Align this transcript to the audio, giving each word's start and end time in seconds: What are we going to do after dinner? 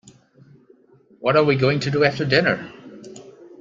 What 1.19 1.35
are 1.35 1.43
we 1.43 1.55
going 1.55 1.79
to 1.81 1.91
do 1.91 2.03
after 2.03 2.25
dinner? 2.25 2.71